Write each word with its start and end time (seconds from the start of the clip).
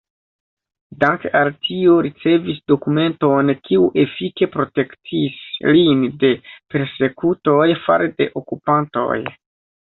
Danke 1.01 1.29
al 1.39 1.49
tio 1.65 1.97
ricevis 2.05 2.61
dokumenton, 2.71 3.51
kiu 3.69 3.83
efike 4.05 4.47
protektis 4.55 5.37
lin 5.77 6.01
de 6.25 6.33
persekutoj 6.77 7.69
fare 7.85 8.11
de 8.17 8.29
okupantoj. 8.43 9.21